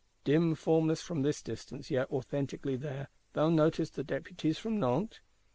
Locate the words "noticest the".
3.51-4.03